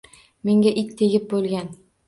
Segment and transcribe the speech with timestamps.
[0.49, 1.73] Menga it tegib bo‘lg‘an